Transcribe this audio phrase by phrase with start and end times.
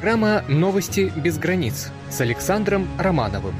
[0.00, 3.54] Программа «Новости без границ» с Александром Романовым.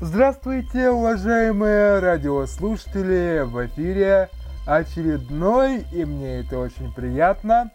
[0.00, 3.44] Здравствуйте, уважаемые радиослушатели!
[3.44, 4.30] В эфире
[4.66, 7.70] очередной, и мне это очень приятно,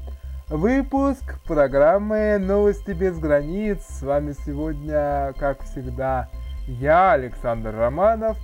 [0.50, 3.80] выпуск программы «Новости без границ».
[3.88, 6.28] С вами сегодня, как всегда,
[6.68, 8.38] я, Александр Романов.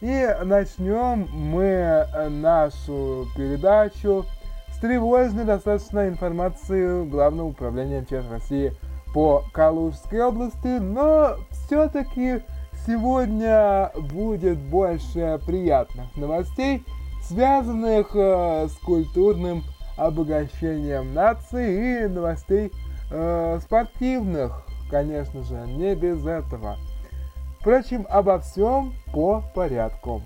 [0.00, 4.26] И начнем мы нашу передачу
[4.70, 8.74] с тревожной достаточно информации Главного управления МЧС России
[9.14, 12.42] по Калужской области, но все-таки
[12.86, 16.84] сегодня будет больше приятных новостей,
[17.22, 19.64] связанных э, с культурным
[19.96, 22.70] обогащением нации и новостей
[23.10, 26.76] э, спортивных, конечно же, не без этого.
[27.66, 30.22] Впрочем, обо всем по порядку.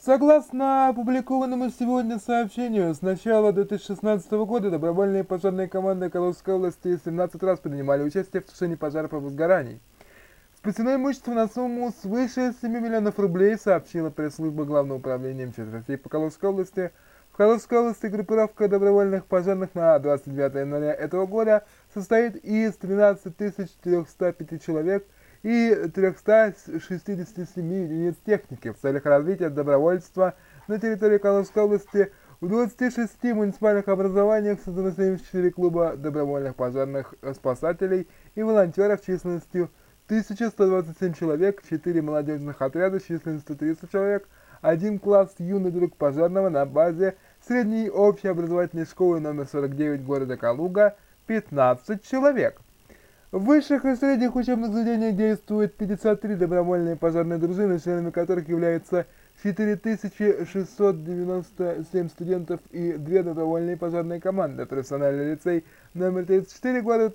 [0.00, 7.60] Согласно опубликованному сегодня сообщению, с начала 2016 года добровольные пожарные команды Калужской области 17 раз
[7.60, 9.80] принимали участие в тушении пожаров и возгораний.
[10.58, 16.08] Спасено имущество на сумму свыше 7 миллионов рублей, сообщила пресс-служба Главного управления МЧС России по
[16.08, 16.90] Калужской области.
[17.30, 21.64] В Калужской области группировка добровольных пожарных на 29 января этого года
[21.94, 23.36] состоит из 13
[23.84, 25.06] 405 человек–
[25.42, 30.34] и 367 единиц техники в целях развития добровольства
[30.66, 38.42] на территории Калужской области в 26 муниципальных образованиях создано 74 клуба добровольных пожарных спасателей и
[38.42, 39.70] волонтеров численностью
[40.08, 44.26] 1127 человек, 4 молодежных отряда численностью 30 человек,
[44.62, 50.96] один класс юный друг пожарного на базе средней общеобразовательной школы номер 49 города Калуга
[51.26, 52.58] 15 человек.
[53.32, 59.04] В высших и средних учебных заведениях действует 53 добровольные пожарные дружины, членами которых являются
[59.42, 64.64] 4697 студентов и две добровольные пожарные команды.
[64.64, 67.10] Профессиональный лицей номер 34 города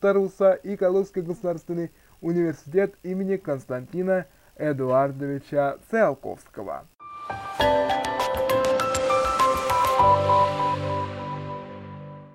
[0.00, 6.86] Таруса и Калужский государственный университет имени Константина Эдуардовича Целковского.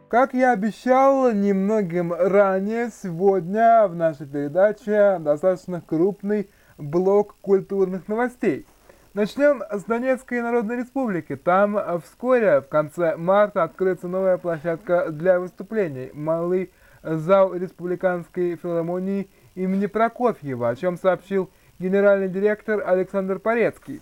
[0.09, 8.67] Как я обещал немногим ранее, сегодня в нашей передаче достаточно крупный блок культурных новостей.
[9.15, 11.35] Начнем с Донецкой Народной Республики.
[11.35, 16.11] Там вскоре, в конце марта, откроется новая площадка для выступлений.
[16.13, 16.71] Малый
[17.01, 21.49] зал Республиканской филармонии имени Прокофьева, о чем сообщил
[21.79, 24.01] генеральный директор Александр Порецкий.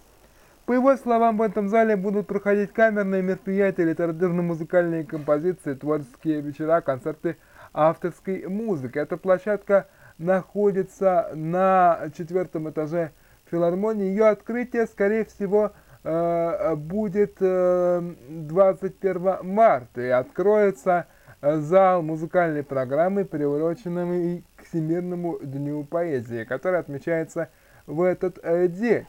[0.65, 7.37] По его словам, в этом зале будут проходить камерные мероприятия, литературно-музыкальные композиции, творческие вечера, концерты
[7.73, 8.97] авторской музыки.
[8.97, 13.11] Эта площадка находится на четвертом этаже
[13.49, 14.05] филармонии.
[14.05, 15.73] Ее открытие, скорее всего,
[16.03, 21.07] э, будет 21 э, марта и откроется
[21.41, 27.49] зал музыкальной программы, приуроченный к Всемирному дню поэзии, который отмечается
[27.87, 29.05] в этот э, день.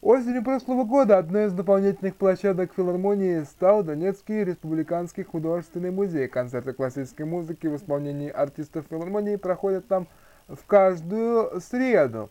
[0.00, 6.26] Осенью прошлого года одной из дополнительных площадок филармонии стал Донецкий республиканский художественный музей.
[6.26, 10.08] Концерты классической музыки в исполнении артистов филармонии проходят там
[10.48, 12.30] в каждую среду.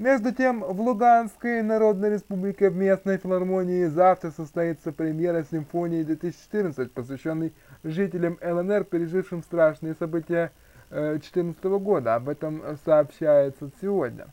[0.00, 7.52] Между тем, в Луганской Народной Республике в местной филармонии завтра состоится премьера симфонии 2014, посвященной
[7.84, 10.52] жителям ЛНР, пережившим страшные события
[10.88, 12.14] 2014 э, года.
[12.14, 14.28] Об этом сообщается сегодня.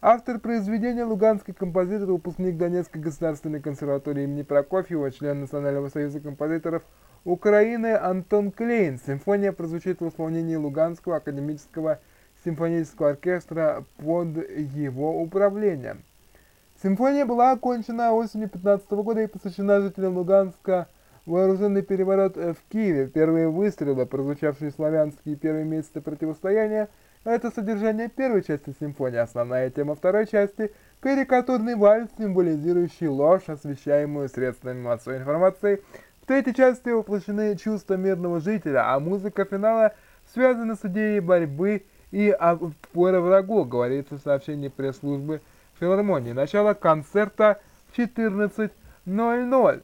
[0.00, 6.82] Автор произведения луганский композитор, выпускник Донецкой государственной консерватории имени Прокофьева, член Национального союза композиторов
[7.24, 8.98] Украины Антон Клейн.
[9.06, 12.00] Симфония прозвучит в исполнении Луганского академического
[12.46, 14.28] симфонического оркестра под
[14.58, 16.04] его управлением.
[16.80, 20.86] Симфония была окончена осенью 15 года и посвящена жителям Луганска
[21.26, 23.08] вооруженный переворот в Киеве.
[23.08, 26.88] Первые выстрелы, прозвучавшие славянские первые месяцы противостояния,
[27.24, 30.70] это содержание первой части симфонии, основная тема второй части–
[31.00, 35.82] карикатурный вальс, символизирующий ложь, освещаемую средствами массовой информации.
[36.22, 39.92] В третьей части воплощены чувства мирного жителя, а музыка финала
[40.32, 41.82] связана с идеей борьбы
[42.16, 45.42] и отпора врагу, говорится в сообщении пресс-службы
[45.78, 46.32] филармонии.
[46.32, 47.60] Начало концерта
[47.92, 49.82] в 14.00.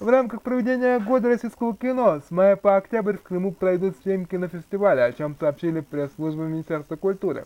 [0.00, 5.04] В рамках проведения Года российского кино с мая по октябрь в Крыму пройдут 7 кинофестивалей,
[5.04, 7.44] о чем сообщили пресс-служба Министерства культуры.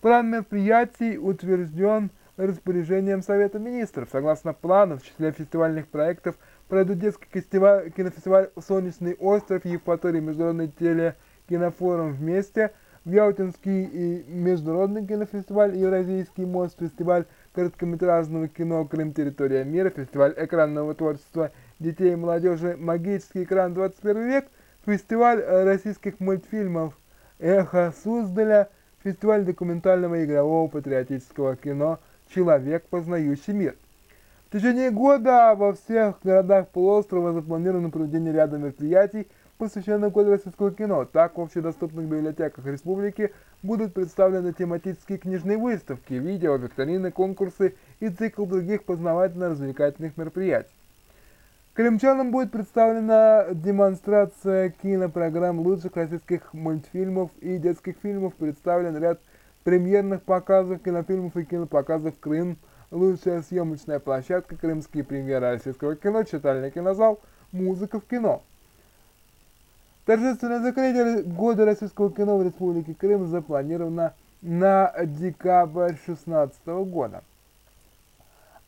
[0.00, 4.08] План мероприятий утвержден распоряжением Совета Министров.
[4.10, 6.34] Согласно плану, в числе фестивальных проектов
[6.66, 12.72] пройдут детский фестиваль, кинофестиваль «Солнечный остров» Евпатории, международный телекинофорум «Вместе»,
[13.08, 17.24] в Ялтинский и международный кинофестиваль «Евразийский мост», фестиваль
[17.54, 19.14] короткометражного кино «Крым.
[19.14, 24.44] Территория мира», фестиваль экранного творчества детей и молодежи «Магический экран 21 век»,
[24.84, 26.98] фестиваль российских мультфильмов
[27.38, 28.68] «Эхо Суздаля»,
[29.02, 33.74] фестиваль документального игрового патриотического кино «Человек, познающий мир».
[34.50, 39.28] В течение года во всех городах полуострова запланировано проведение ряда мероприятий,
[39.58, 41.04] посвященных году российского кино.
[41.04, 43.32] Так, в общедоступных библиотеках республики
[43.62, 50.70] будут представлены тематические книжные выставки, видео, викторины, конкурсы и цикл других познавательно-развлекательных мероприятий.
[51.74, 59.20] Крымчанам будет представлена демонстрация кинопрограмм лучших российских мультфильмов и детских фильмов, представлен ряд
[59.62, 62.56] премьерных показов кинофильмов и кинопоказов «Крым»,
[62.90, 67.20] лучшая съемочная площадка, крымские премьеры российского кино, читальный кинозал,
[67.52, 68.42] музыка в кино.
[70.08, 77.22] Торжественное закрытие года российского кино в Республике Крым запланировано на декабрь 2016 года.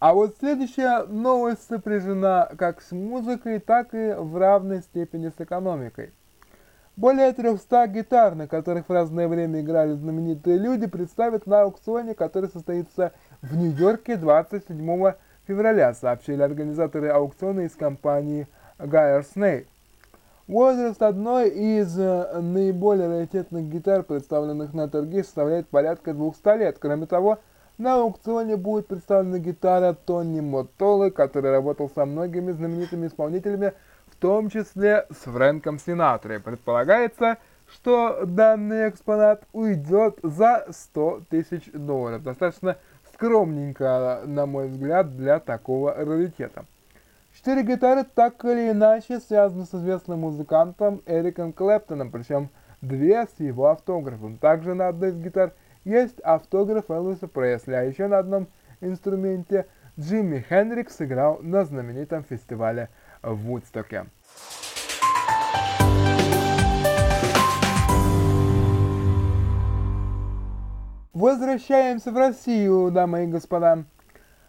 [0.01, 6.13] А вот следующая новость сопряжена как с музыкой, так и в равной степени с экономикой.
[6.99, 12.51] Более 300 гитар, на которых в разное время играли знаменитые люди, представят на аукционе, который
[12.51, 15.13] состоится в Нью-Йорке 27
[15.47, 18.47] февраля, сообщили организаторы аукциона из компании
[18.79, 19.69] Geyer Snake.
[20.51, 26.77] Возраст одной из э, наиболее раритетных гитар, представленных на торге, составляет порядка 200 лет.
[26.81, 27.39] Кроме того,
[27.79, 33.75] на аукционе будет представлена гитара Тони Мотолы, который работал со многими знаменитыми исполнителями,
[34.09, 36.41] в том числе с Фрэнком Синатрой.
[36.41, 37.39] Предполагается,
[37.69, 42.25] что данный экспонат уйдет за 100 тысяч долларов.
[42.25, 42.77] Достаточно
[43.15, 46.65] скромненько, на мой взгляд, для такого раритета.
[47.33, 52.51] Четыре гитары так или иначе связаны с известным музыкантом Эриком Клэптоном, причем
[52.83, 54.37] две с его автографом.
[54.37, 55.53] Также на одной из гитар
[55.85, 58.49] есть автограф Элвиса Пресли, а еще на одном
[58.81, 59.67] инструменте
[59.99, 62.89] Джимми Хендрикс сыграл на знаменитом фестивале
[63.23, 64.07] в Вудстоке.
[71.13, 73.85] Возвращаемся в Россию, дамы и господа.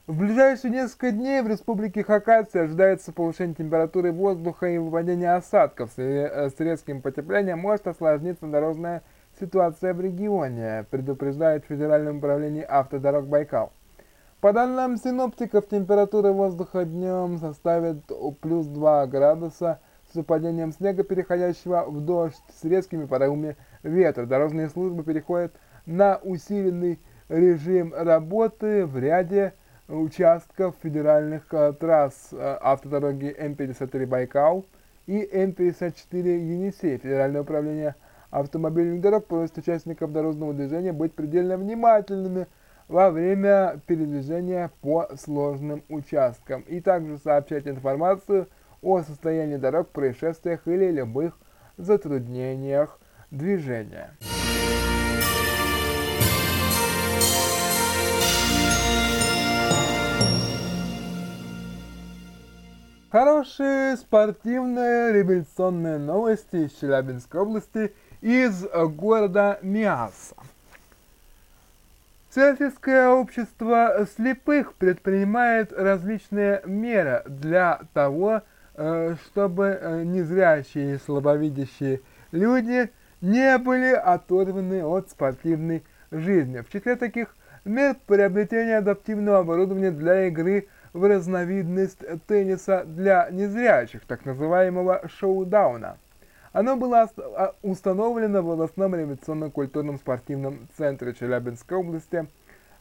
[0.07, 5.91] В ближайшие несколько дней в республике Хакасия ожидается повышение температуры воздуха и выпадение осадков.
[5.97, 9.03] Э, с резким потеплением может осложниться дорожная
[9.39, 13.73] ситуация в регионе, предупреждает Федеральное управление автодорог Байкал.
[14.39, 18.03] По данным синоптиков, температура воздуха днем составит
[18.41, 24.25] плюс 2 градуса с выпадением снега, переходящего в дождь с резкими порывами ветра.
[24.25, 25.53] Дорожные службы переходят
[25.85, 26.99] на усиленный
[27.29, 29.53] режим работы в ряде
[29.91, 34.65] участков федеральных э, трасс э, автодороги М-53 Байкал
[35.05, 36.97] и М-54 Енисей.
[36.97, 37.95] Федеральное управление
[38.29, 42.47] автомобильных дорог просит участников дорожного движения быть предельно внимательными
[42.87, 48.47] во время передвижения по сложным участкам и также сообщать информацию
[48.81, 51.37] о состоянии дорог, происшествиях или любых
[51.77, 54.11] затруднениях движения.
[63.11, 70.33] Хорошие спортивные революционные новости из Челябинской области, из города Миаса.
[72.29, 78.43] Всероссийское общество слепых предпринимает различные меры для того,
[78.75, 81.99] э, чтобы э, незрячие и слабовидящие
[82.31, 82.89] люди
[83.19, 86.61] не были оторваны от спортивной жизни.
[86.61, 94.25] В числе таких мер приобретение адаптивного оборудования для игры– в разновидность тенниса для незрячих, так
[94.25, 95.97] называемого шоу-дауна.
[96.53, 102.27] Оно было а, установлено в областном революционно-культурном спортивном центре Челябинской области.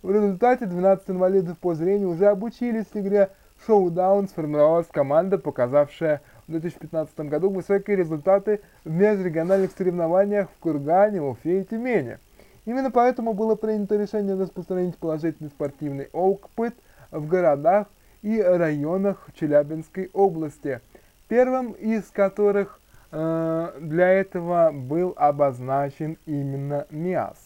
[0.02, 3.30] В результате 12 инвалидов по зрению уже обучились игре
[3.66, 11.60] шоу-даун, сформировалась команда, показавшая в 2015 году высокие результаты в межрегиональных соревнованиях в Кургане, Уфе
[11.60, 12.18] и Тюмени.
[12.64, 16.74] Именно поэтому было принято решение распространить положительный спортивный опыт
[17.10, 17.86] в городах,
[18.22, 20.80] и районах Челябинской области,
[21.28, 22.80] первым из которых
[23.12, 27.36] э, для этого был обозначен именно МИАС.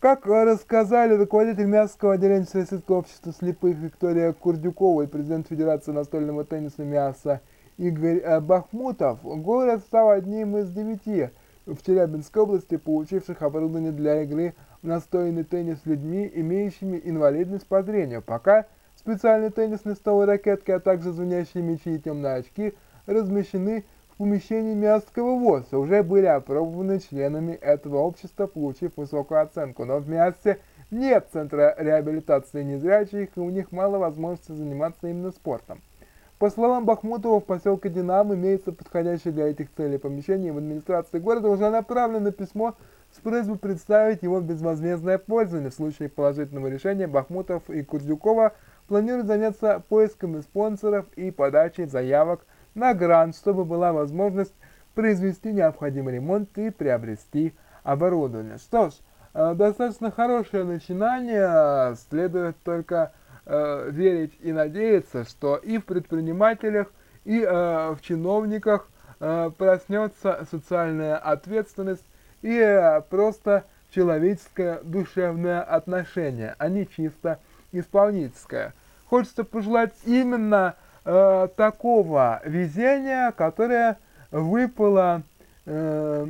[0.00, 6.82] Как рассказали руководитель Миасского отделения Всероссийского общества слепых Виктория Курдюкова и президент Федерации настольного тенниса
[6.82, 7.40] МИАСа
[7.78, 11.30] Игорь э, Бахмутов, город стал одним из девяти
[11.66, 18.22] в Челябинской области, получивших оборудование для игры в настольный теннис людьми, имеющими инвалидность по зрению.
[18.22, 18.66] Пока
[19.04, 22.74] специальные теннисные столы ракетки, а также звонящие мячи и темные очки
[23.06, 29.84] размещены в помещении Мясского ВОЗа, уже были опробованы членами этого общества, получив высокую оценку.
[29.84, 30.58] Но в Мясце
[30.92, 35.80] нет центра реабилитации незрячих, и у них мало возможности заниматься именно спортом.
[36.38, 40.52] По словам Бахмутова, в поселке Динам имеется подходящее для этих целей помещение.
[40.52, 42.74] В администрации города уже направлено письмо
[43.16, 45.70] с просьбой представить его в безвозмездное пользование.
[45.70, 48.52] В случае положительного решения Бахмутов и Курдюкова
[48.88, 54.54] планируют заняться поисками спонсоров и подачей заявок на грант, чтобы была возможность
[54.94, 58.58] произвести необходимый ремонт и приобрести оборудование.
[58.58, 58.94] Что ж,
[59.34, 63.12] э, достаточно хорошее начинание, следует только
[63.46, 66.92] э, верить и надеяться, что и в предпринимателях,
[67.24, 68.88] и э, в чиновниках
[69.56, 72.04] проснется социальная ответственность
[72.42, 73.62] и просто
[73.94, 77.38] человеческое душевное отношение, а не чисто
[77.72, 78.74] исполнительское.
[79.06, 83.98] Хочется пожелать именно э, такого везения, которое
[84.30, 85.22] выпало
[85.66, 86.26] э,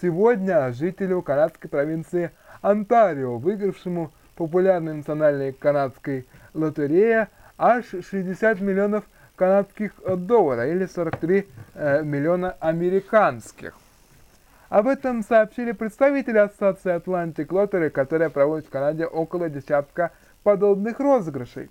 [0.00, 2.30] сегодня жителю канадской провинции
[2.62, 7.28] Онтарио, выигравшему популярной национальной канадской лотерее
[7.58, 9.04] аж 60 миллионов
[9.36, 13.74] канадских долларов или 43 э, миллиона американских.
[14.68, 21.70] Об этом сообщили представители Ассоциации Atlantic Lottery, которая проводит в Канаде около десятка подобных розыгрышей.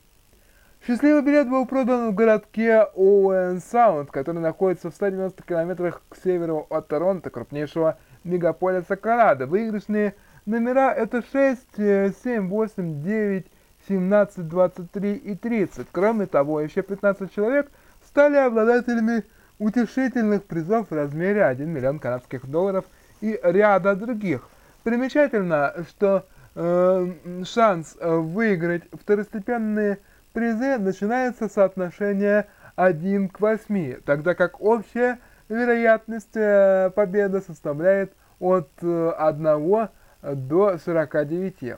[0.86, 6.68] Счастливый билет был продан в городке Оуэн Саунд, который находится в 190 километрах к северу
[6.70, 9.46] от Торонто, крупнейшего мегаполиса Канады.
[9.46, 13.46] Выигрышные Номера это 6, 7, 8, 9,
[13.90, 15.88] 17, 23 и 30.
[15.92, 17.70] Кроме того, еще 15 человек
[18.06, 19.26] стали обладателями
[19.60, 22.86] утешительных призов в размере 1 миллион канадских долларов
[23.20, 24.48] и ряда других.
[24.84, 26.26] Примечательно, что
[26.60, 30.00] э, шанс выиграть второстепенные
[30.34, 38.70] призы начинается с соотношения 1 к 8, тогда как общая вероятность э, победы составляет от
[38.82, 39.90] э, 1
[40.22, 41.76] до 49.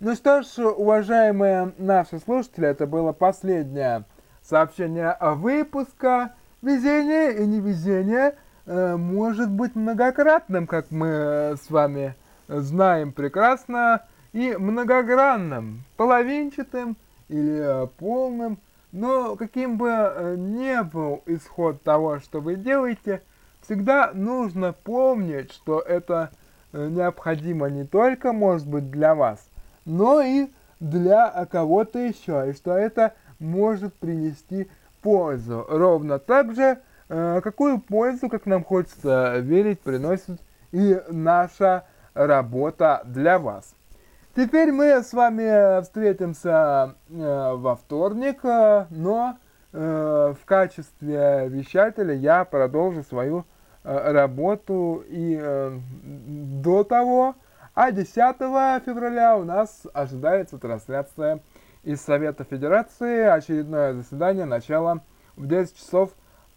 [0.00, 4.04] Ну что ж, уважаемые наши слушатели, это было последнее
[4.42, 6.34] сообщение выпуска.
[6.62, 8.34] Везение и невезение
[8.66, 12.14] э, может быть многократным, как мы с вами
[12.48, 14.02] знаем прекрасно,
[14.32, 16.96] и многогранным, половинчатым
[17.28, 18.58] или э, полным.
[18.92, 23.22] Но каким бы э, ни был исход того, что вы делаете,
[23.62, 26.30] всегда нужно помнить, что это
[26.72, 29.48] Э, необходимо не только, может быть, для вас,
[29.86, 30.48] но и
[30.80, 34.68] для кого-то еще, и что это может принести
[35.00, 35.64] пользу.
[35.68, 36.78] Ровно так же,
[37.08, 40.40] какую пользу, как нам хочется верить, приносит
[40.72, 41.84] и наша
[42.14, 43.74] работа для вас.
[44.36, 49.36] Теперь мы с вами встретимся э, во вторник, но
[49.70, 53.44] в качестве вещателя я продолжу свою
[53.84, 57.36] Э, работу и э, до того.
[57.74, 58.14] А 10
[58.84, 61.40] февраля у нас ожидается трансляция
[61.84, 63.22] из Совета Федерации.
[63.22, 65.00] Очередное заседание, начало
[65.36, 66.10] в 10 часов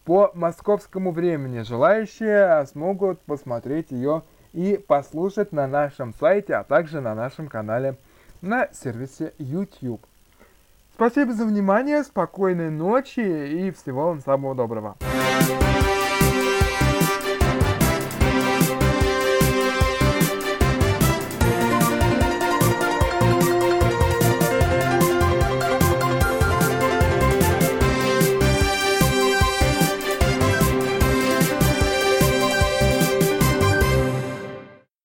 [0.04, 1.62] по московскому времени.
[1.62, 7.96] Желающие смогут посмотреть ее и послушать на нашем сайте, а также на нашем канале
[8.42, 10.02] на сервисе YouTube.
[10.94, 14.98] Спасибо за внимание, спокойной ночи и всего вам самого доброго.